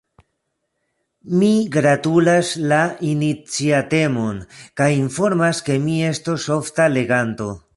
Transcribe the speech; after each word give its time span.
Mi 1.41 1.49
gratulas 1.75 2.53
la 2.71 2.79
iniciatemon, 3.09 4.41
kaj 4.81 4.89
informas 5.01 5.61
ke 5.69 5.81
mi 5.85 5.99
estos 6.13 6.49
ofta 6.61 6.89
leganto. 6.99 7.53